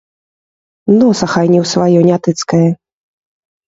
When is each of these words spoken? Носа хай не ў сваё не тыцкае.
Носа 1.03 1.25
хай 1.35 1.47
не 1.53 1.59
ў 1.63 1.73
сваё 1.73 1.99
не 2.11 2.17
тыцкае. 2.25 2.67